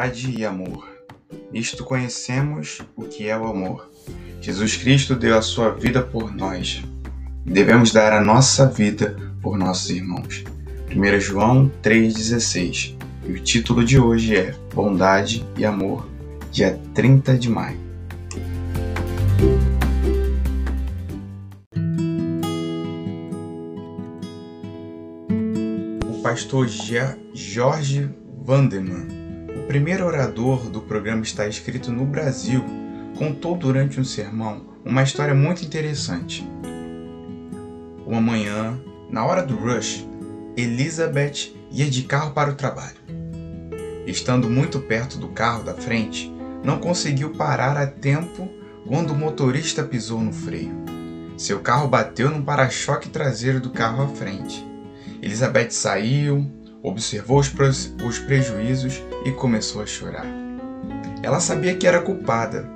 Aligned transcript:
Bondade 0.00 0.34
e 0.38 0.46
amor. 0.46 0.88
Nisto 1.52 1.84
conhecemos 1.84 2.80
o 2.96 3.02
que 3.02 3.28
é 3.28 3.36
o 3.36 3.46
amor. 3.46 3.90
Jesus 4.40 4.74
Cristo 4.74 5.14
deu 5.14 5.36
a 5.36 5.42
sua 5.42 5.70
vida 5.70 6.00
por 6.00 6.34
nós. 6.34 6.82
Devemos 7.44 7.92
dar 7.92 8.14
a 8.14 8.24
nossa 8.24 8.66
vida 8.66 9.14
por 9.42 9.58
nossos 9.58 9.90
irmãos. 9.90 10.42
1 10.90 11.20
João 11.20 11.70
3,16. 11.82 12.96
E 13.26 13.32
o 13.32 13.40
título 13.40 13.84
de 13.84 13.98
hoje 13.98 14.34
é 14.36 14.54
Bondade 14.72 15.46
e 15.58 15.66
Amor, 15.66 16.08
dia 16.50 16.80
30 16.94 17.36
de 17.36 17.50
maio. 17.50 17.78
O 26.08 26.22
pastor 26.22 26.66
Jorge 27.34 28.08
Vanderman 28.42 29.19
primeiro 29.70 30.04
orador 30.04 30.68
do 30.68 30.80
programa 30.80 31.22
Está 31.22 31.46
Escrito 31.46 31.92
no 31.92 32.04
Brasil 32.04 32.64
contou 33.16 33.56
durante 33.56 34.00
um 34.00 34.04
sermão 34.04 34.66
uma 34.84 35.04
história 35.04 35.32
muito 35.32 35.64
interessante. 35.64 36.44
Uma 38.04 38.20
manhã, 38.20 38.76
na 39.08 39.24
hora 39.24 39.44
do 39.44 39.54
rush, 39.54 40.04
Elizabeth 40.56 41.54
ia 41.70 41.88
de 41.88 42.02
carro 42.02 42.32
para 42.32 42.50
o 42.50 42.56
trabalho. 42.56 42.96
Estando 44.08 44.50
muito 44.50 44.80
perto 44.80 45.18
do 45.18 45.28
carro 45.28 45.62
da 45.62 45.74
frente, 45.74 46.34
não 46.64 46.80
conseguiu 46.80 47.30
parar 47.34 47.76
a 47.76 47.86
tempo 47.86 48.48
quando 48.88 49.12
o 49.12 49.16
motorista 49.16 49.84
pisou 49.84 50.20
no 50.20 50.32
freio. 50.32 50.74
Seu 51.36 51.60
carro 51.60 51.86
bateu 51.86 52.28
no 52.28 52.42
para-choque 52.42 53.08
traseiro 53.08 53.60
do 53.60 53.70
carro 53.70 54.02
à 54.02 54.08
frente. 54.08 54.66
Elizabeth 55.22 55.70
saiu, 55.70 56.44
observou 56.82 57.38
os, 57.38 57.52
os 58.04 58.18
prejuízos 58.18 59.02
e 59.24 59.32
começou 59.32 59.82
a 59.82 59.86
chorar. 59.86 60.26
Ela 61.22 61.40
sabia 61.40 61.76
que 61.76 61.86
era 61.86 62.00
culpada. 62.00 62.68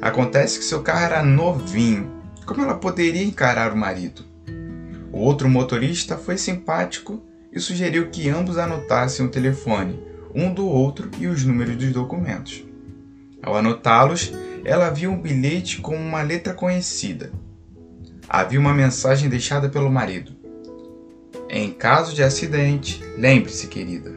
Acontece 0.00 0.58
que 0.58 0.64
seu 0.64 0.82
carro 0.82 1.04
era 1.04 1.22
novinho. 1.22 2.10
Como 2.44 2.62
ela 2.62 2.74
poderia 2.74 3.22
encarar 3.22 3.72
o 3.72 3.76
marido? 3.76 4.24
O 5.12 5.18
outro 5.18 5.48
motorista 5.48 6.16
foi 6.16 6.36
simpático 6.36 7.22
e 7.52 7.60
sugeriu 7.60 8.10
que 8.10 8.28
ambos 8.28 8.58
anotassem 8.58 9.24
o 9.24 9.30
telefone, 9.30 10.00
um 10.34 10.52
do 10.52 10.66
outro 10.66 11.10
e 11.18 11.26
os 11.26 11.44
números 11.44 11.76
dos 11.76 11.92
documentos. 11.92 12.64
Ao 13.42 13.56
anotá-los, 13.56 14.32
ela 14.64 14.90
viu 14.90 15.10
um 15.10 15.20
bilhete 15.20 15.80
com 15.80 15.96
uma 15.96 16.22
letra 16.22 16.54
conhecida. 16.54 17.32
Havia 18.28 18.60
uma 18.60 18.74
mensagem 18.74 19.28
deixada 19.28 19.68
pelo 19.68 19.90
marido. 19.90 20.39
Em 21.52 21.72
caso 21.72 22.14
de 22.14 22.22
acidente, 22.22 23.02
lembre-se, 23.18 23.66
querida, 23.66 24.14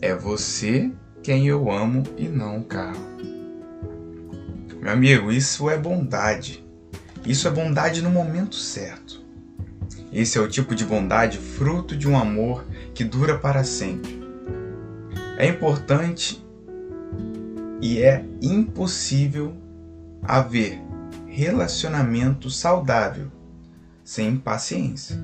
é 0.00 0.14
você 0.14 0.90
quem 1.22 1.46
eu 1.46 1.70
amo 1.70 2.04
e 2.16 2.26
não 2.26 2.60
o 2.60 2.64
carro. 2.64 3.04
Meu 4.80 4.90
amigo, 4.90 5.30
isso 5.30 5.68
é 5.68 5.76
bondade. 5.76 6.64
Isso 7.26 7.46
é 7.46 7.50
bondade 7.50 8.00
no 8.00 8.08
momento 8.08 8.54
certo. 8.54 9.22
Esse 10.10 10.38
é 10.38 10.40
o 10.40 10.48
tipo 10.48 10.74
de 10.74 10.86
bondade 10.86 11.36
fruto 11.36 11.94
de 11.94 12.08
um 12.08 12.16
amor 12.16 12.64
que 12.94 13.04
dura 13.04 13.36
para 13.36 13.62
sempre. 13.62 14.18
É 15.36 15.46
importante 15.46 16.42
e 17.82 17.98
é 18.00 18.24
impossível 18.40 19.54
haver 20.22 20.80
relacionamento 21.26 22.48
saudável 22.48 23.30
sem 24.02 24.28
impaciência 24.28 25.20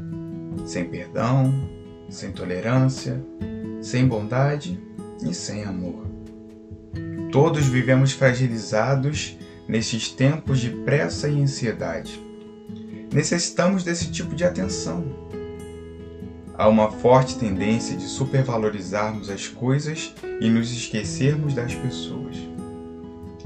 sem 0.65 0.85
perdão, 0.85 1.69
sem 2.09 2.33
tolerância, 2.33 3.23
sem 3.81 4.07
bondade 4.07 4.81
e 5.23 5.35
sem 5.35 5.65
amor. 5.65 6.07
Todos 7.31 7.67
vivemos 7.67 8.13
fragilizados 8.13 9.37
nesses 9.69 10.09
tempos 10.09 10.61
de 10.61 10.71
pressa 10.71 11.29
e 11.29 11.43
ansiedade. 11.43 12.21
Necessitamos 13.13 13.83
desse 13.85 14.11
tipo 14.11 14.35
de 14.35 14.45
atenção. 14.45 15.05
Há 16.55 16.69
uma 16.69 16.91
forte 16.91 17.39
tendência 17.39 17.97
de 17.97 18.05
supervalorizarmos 18.05 19.29
as 19.29 19.47
coisas 19.47 20.15
e 20.41 20.49
nos 20.49 20.73
esquecermos 20.73 21.53
das 21.55 21.75
pessoas. 21.75 22.37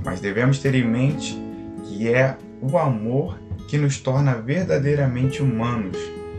Mas 0.04 0.20
devemos 0.20 0.58
ter 0.58 0.74
em 0.74 0.86
mente 0.86 1.36
que 1.84 2.08
é 2.08 2.36
o 2.60 2.78
amor 2.78 3.38
que 3.68 3.76
nos 3.76 3.98
torna 3.98 4.34
verdadeiramente 4.34 5.42
humanos 5.42 5.96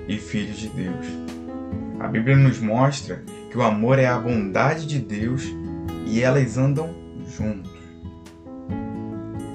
e 0.08 0.18
filhos 0.18 0.58
de 0.58 0.70
Deus. 0.70 1.06
A 2.00 2.08
Bíblia 2.08 2.36
nos 2.36 2.60
mostra 2.60 3.24
que 3.50 3.58
o 3.58 3.62
amor 3.62 4.00
é 4.00 4.08
a 4.08 4.18
bondade 4.18 4.86
de 4.86 5.00
Deus 5.00 5.44
e 6.08 6.22
elas 6.22 6.58
andam 6.58 6.94
juntos. 7.38 7.72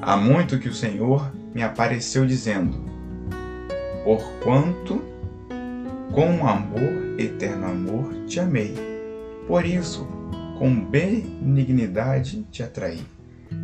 Há 0.00 0.16
muito 0.16 0.58
que 0.58 0.68
o 0.68 0.74
Senhor 0.74 1.32
me 1.54 1.62
apareceu 1.62 2.24
dizendo: 2.24 2.84
Porquanto 4.04 5.02
com 6.12 6.46
amor, 6.46 7.18
eterno 7.18 7.66
amor, 7.66 8.14
te 8.26 8.40
amei. 8.40 8.74
Por 9.46 9.66
isso, 9.66 10.06
com 10.58 10.84
benignidade 10.84 12.46
te 12.50 12.62
atraí. 12.62 13.00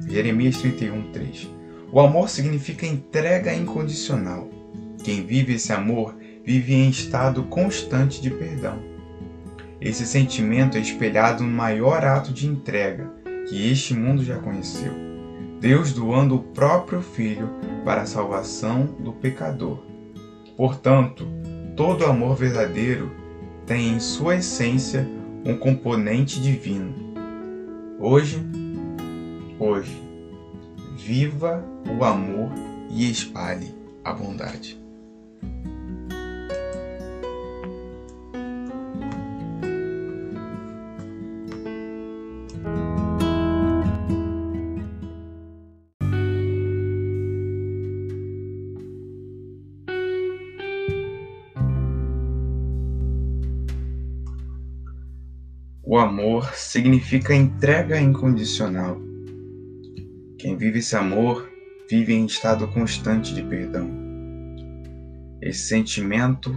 Jeremias 0.09 0.59
31, 0.59 1.13
3. 1.13 1.51
O 1.91 2.01
amor 2.01 2.29
significa 2.29 2.87
entrega 2.87 3.55
incondicional. 3.55 4.51
Quem 5.03 5.25
vive 5.25 5.55
esse 5.55 5.73
amor 5.73 6.15
vive 6.45 6.75
em 6.75 6.89
estado 6.89 7.43
constante 7.45 8.21
de 8.21 8.31
perdão. 8.31 8.79
Esse 9.81 10.07
sentimento 10.07 10.77
é 10.77 10.81
espelhado 10.81 11.43
no 11.43 11.51
maior 11.51 12.05
ato 12.05 12.33
de 12.33 12.47
entrega 12.47 13.11
que 13.49 13.71
este 13.71 13.95
mundo 13.95 14.25
já 14.25 14.39
conheceu. 14.39 14.93
Deus 15.61 15.93
doando 15.93 16.37
o 16.37 16.43
próprio 16.43 17.01
Filho 17.01 17.49
para 17.85 18.03
a 18.03 18.07
salvação 18.07 18.87
do 18.99 19.13
pecador. 19.13 19.83
Portanto, 20.57 21.27
todo 21.77 22.05
amor 22.05 22.37
verdadeiro 22.37 23.11
tem 23.67 23.95
em 23.95 24.01
sua 24.01 24.37
essência 24.37 25.09
um 25.45 25.57
componente 25.57 26.41
divino. 26.41 26.95
Hoje, 27.99 28.45
hoje, 29.59 30.01
viva 30.97 31.65
o 31.99 32.05
amor 32.05 32.51
e 32.91 33.11
espalhe 33.11 33.75
a 34.05 34.13
bondade. 34.13 34.81
O 55.93 55.99
amor 55.99 56.55
significa 56.55 57.35
entrega 57.35 58.01
incondicional. 58.01 58.99
Quem 60.39 60.57
vive 60.57 60.79
esse 60.79 60.97
amor 60.97 61.47
vive 61.87 62.15
em 62.15 62.25
estado 62.25 62.67
constante 62.69 63.35
de 63.35 63.43
perdão. 63.43 63.91
Esse 65.43 65.69
sentimento 65.69 66.51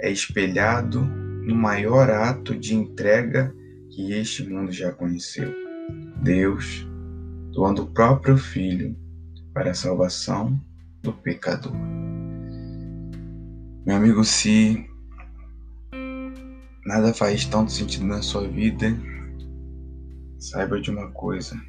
é 0.00 0.10
espelhado 0.10 1.02
no 1.02 1.54
maior 1.54 2.08
ato 2.08 2.56
de 2.56 2.74
entrega 2.74 3.54
que 3.90 4.14
este 4.14 4.48
mundo 4.48 4.72
já 4.72 4.90
conheceu. 4.92 5.52
Deus 6.22 6.88
doando 7.52 7.82
o 7.82 7.90
próprio 7.90 8.38
Filho 8.38 8.96
para 9.52 9.72
a 9.72 9.74
salvação 9.74 10.58
do 11.02 11.12
pecador. 11.12 11.76
Meu 13.84 13.96
amigo, 13.96 14.24
se 14.24 14.88
nada 16.86 17.12
faz 17.12 17.44
tanto 17.44 17.72
sentido 17.72 18.06
na 18.06 18.22
sua 18.22 18.46
vida, 18.46 18.96
saiba 20.38 20.80
de 20.80 20.90
uma 20.90 21.10
coisa: 21.10 21.60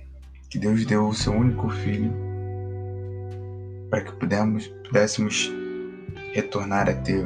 que 0.49 0.59
Deus 0.59 0.85
deu 0.85 1.07
o 1.07 1.13
seu 1.13 1.33
único 1.33 1.69
filho 1.69 2.13
para 3.89 4.01
que 4.01 4.11
pudéssemos, 4.13 4.67
pudéssemos 4.85 5.51
retornar 6.33 6.89
a 6.89 6.93
ter 6.93 7.25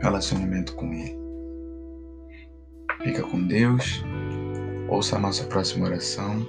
relacionamento 0.00 0.74
com 0.74 0.92
Ele. 0.92 1.16
Fica 3.02 3.22
com 3.22 3.46
Deus, 3.46 4.04
ouça 4.88 5.16
a 5.16 5.18
nossa 5.18 5.44
próxima 5.44 5.86
oração. 5.86 6.46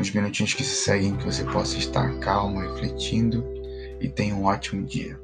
Uns 0.00 0.10
minutinhos 0.10 0.54
que 0.54 0.64
se 0.64 0.84
seguem, 0.84 1.16
que 1.16 1.24
você 1.24 1.44
possa 1.44 1.78
estar 1.78 2.18
calmo, 2.18 2.58
refletindo 2.58 3.44
e 4.00 4.08
tenha 4.08 4.34
um 4.34 4.44
ótimo 4.44 4.84
dia. 4.84 5.18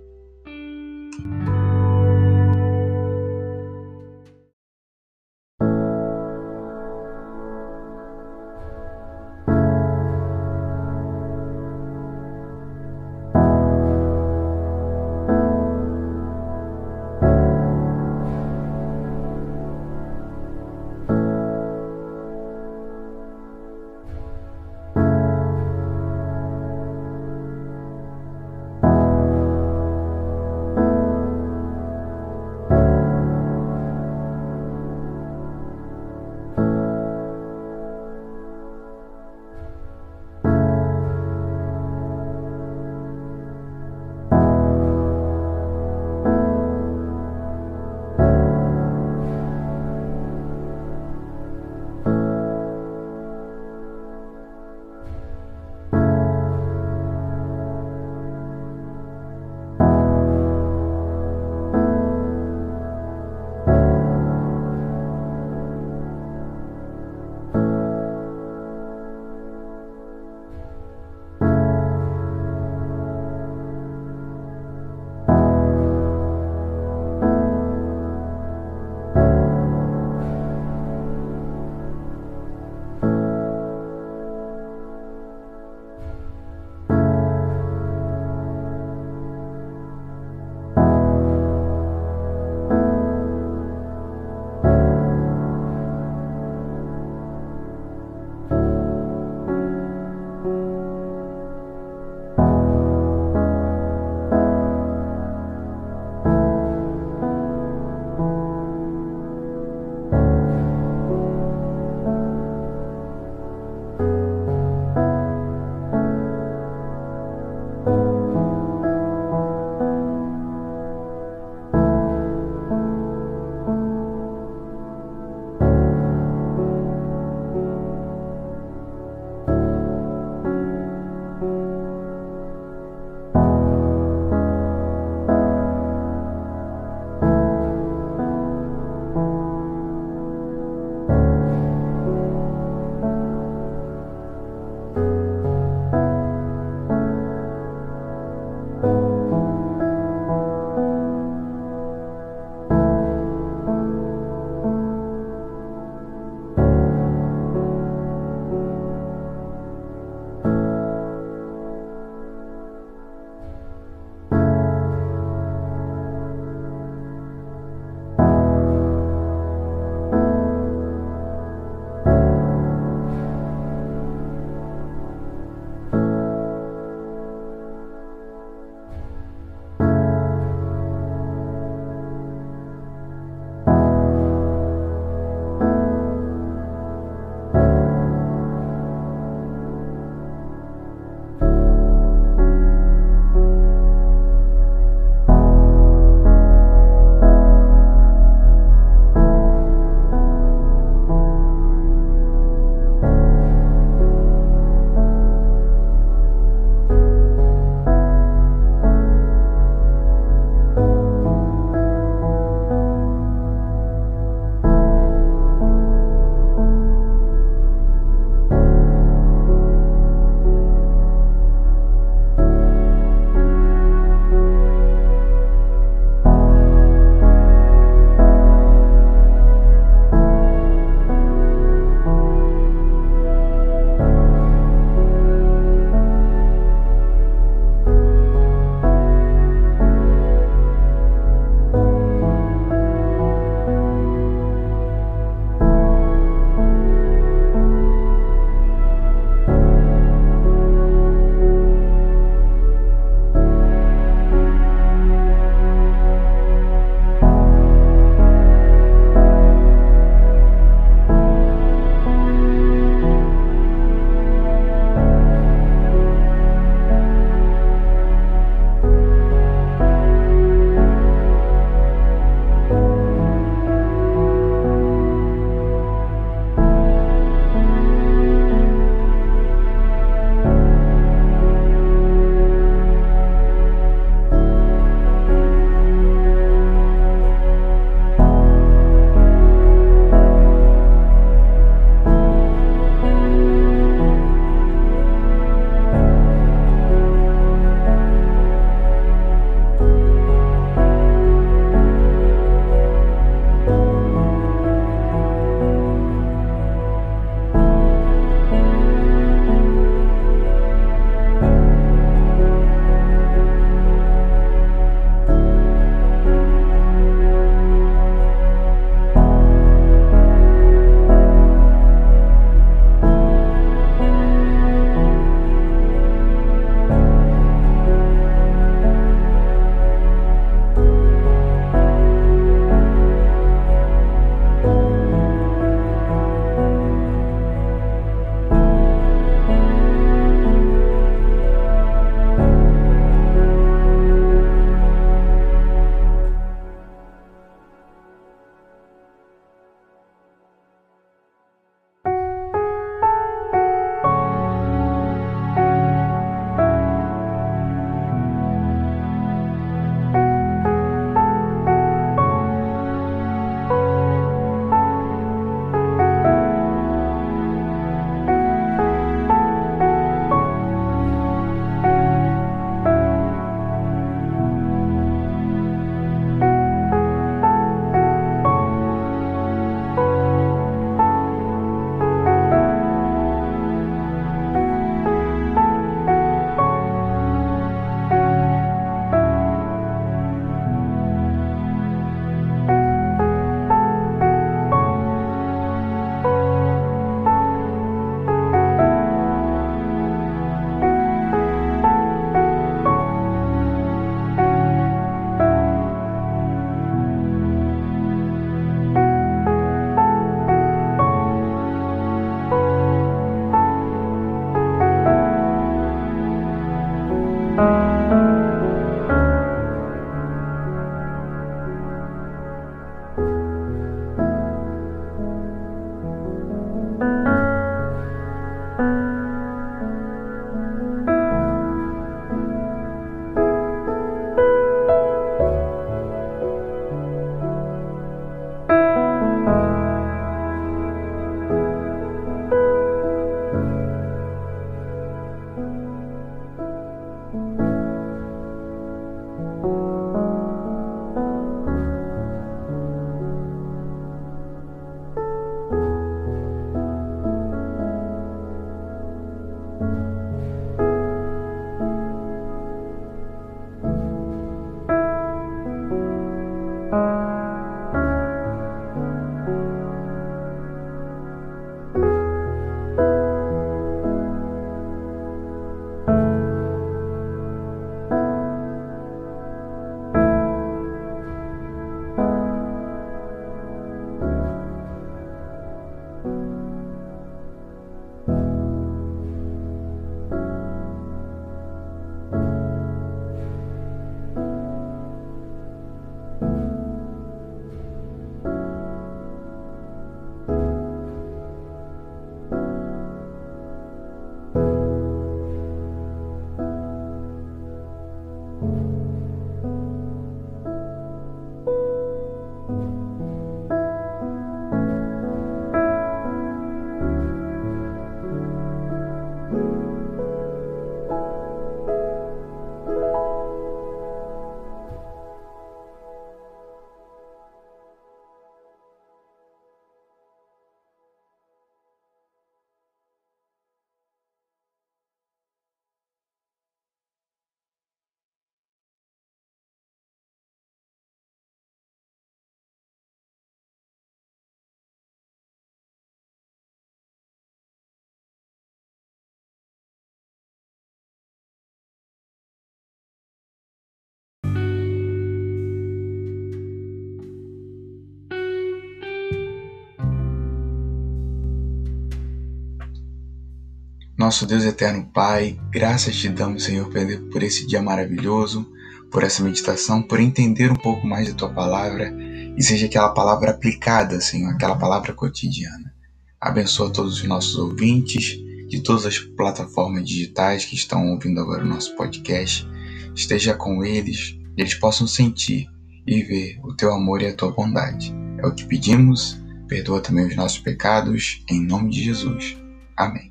Nosso 564.31 564.47
Deus 564.47 564.65
eterno 564.65 565.11
Pai, 565.13 565.59
graças 565.73 566.15
te 566.15 566.29
damos, 566.29 566.63
Senhor, 566.63 566.89
por 567.33 567.43
esse 567.43 567.67
dia 567.67 567.83
maravilhoso, 567.83 568.65
por 569.11 569.25
essa 569.25 569.43
meditação, 569.43 570.01
por 570.01 570.21
entender 570.21 570.71
um 570.71 570.77
pouco 570.77 571.05
mais 571.05 571.29
da 571.29 571.35
tua 571.35 571.49
palavra 571.49 572.15
e 572.57 572.63
seja 572.63 572.87
aquela 572.87 573.09
palavra 573.09 573.51
aplicada, 573.51 574.21
Senhor, 574.21 574.53
aquela 574.53 574.77
palavra 574.77 575.13
cotidiana. 575.13 575.93
Abençoa 576.41 576.93
todos 576.93 577.15
os 577.15 577.25
nossos 577.25 577.57
ouvintes 577.57 578.39
de 578.69 578.81
todas 578.85 579.05
as 579.05 579.19
plataformas 579.19 580.07
digitais 580.07 580.65
que 580.65 580.77
estão 580.77 581.11
ouvindo 581.11 581.41
agora 581.41 581.65
o 581.65 581.69
nosso 581.69 581.97
podcast. 581.97 582.65
Esteja 583.13 583.53
com 583.55 583.85
eles 583.85 584.39
e 584.57 584.61
eles 584.61 584.77
possam 584.77 585.09
sentir 585.09 585.67
e 586.07 586.23
ver 586.23 586.61
o 586.63 586.73
teu 586.77 586.95
amor 586.95 587.21
e 587.21 587.27
a 587.27 587.35
tua 587.35 587.51
bondade. 587.51 588.15
É 588.39 588.47
o 588.47 588.55
que 588.55 588.65
pedimos. 588.65 589.43
Perdoa 589.67 590.01
também 590.01 590.25
os 590.25 590.37
nossos 590.37 590.61
pecados, 590.61 591.45
em 591.51 591.67
nome 591.67 591.91
de 591.91 592.05
Jesus. 592.05 592.57
Amém. 592.97 593.30